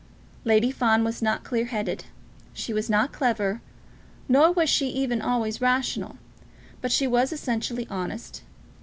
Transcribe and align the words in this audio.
Lady 0.45 0.71
Fawn 0.71 1.03
was 1.03 1.21
not 1.21 1.43
clear 1.43 1.65
headed; 1.65 2.05
she 2.53 2.73
was 2.73 2.89
not 2.89 3.11
clever; 3.11 3.61
nor 4.27 4.51
was 4.51 4.67
she 4.67 4.87
even 4.89 5.21
always 5.21 5.61
rational. 5.61 6.17
But 6.81 6.91
she 6.91 7.05
was 7.05 7.31
essentially 7.31 7.85
honest. 7.87 8.41